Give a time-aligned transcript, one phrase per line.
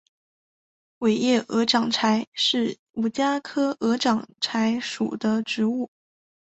[0.97, 5.91] 尾叶鹅掌柴是五加科鹅掌柴属的植物。